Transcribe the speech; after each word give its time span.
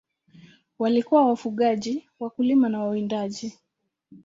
Walikuwa 0.79 1.25
wafugaji, 1.25 2.09
wakulima 2.19 2.69
na 2.69 2.79
wawindaji. 2.79 3.57